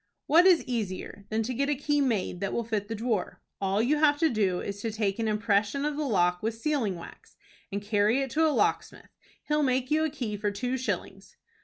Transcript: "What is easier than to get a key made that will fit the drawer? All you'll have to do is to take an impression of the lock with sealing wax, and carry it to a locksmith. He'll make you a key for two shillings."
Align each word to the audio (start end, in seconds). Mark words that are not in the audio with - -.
"What 0.25 0.47
is 0.47 0.63
easier 0.65 1.25
than 1.29 1.43
to 1.43 1.53
get 1.53 1.69
a 1.69 1.75
key 1.75 2.01
made 2.01 2.39
that 2.39 2.51
will 2.53 2.63
fit 2.63 2.87
the 2.87 2.95
drawer? 2.95 3.39
All 3.61 3.83
you'll 3.83 3.99
have 3.99 4.17
to 4.21 4.31
do 4.31 4.59
is 4.59 4.81
to 4.81 4.89
take 4.91 5.19
an 5.19 5.27
impression 5.27 5.85
of 5.85 5.95
the 5.95 6.07
lock 6.07 6.41
with 6.41 6.55
sealing 6.57 6.95
wax, 6.95 7.37
and 7.71 7.83
carry 7.83 8.19
it 8.23 8.31
to 8.31 8.47
a 8.47 8.49
locksmith. 8.49 9.09
He'll 9.43 9.61
make 9.61 9.91
you 9.91 10.03
a 10.03 10.09
key 10.09 10.37
for 10.37 10.49
two 10.49 10.75
shillings." 10.75 11.37